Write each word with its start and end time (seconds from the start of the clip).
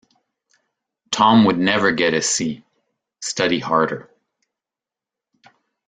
Tom 1.11 1.45
would 1.45 1.59
never 1.59 1.91
get 1.91 2.15
a 2.15 2.23
C, 2.23 2.63
study 3.19 3.59
harder. 3.59 4.09